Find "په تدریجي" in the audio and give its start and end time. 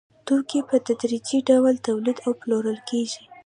0.69-1.39